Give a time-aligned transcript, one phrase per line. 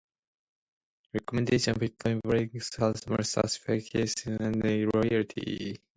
[1.13, 5.79] Recommendations for improving customer satisfaction and loyalty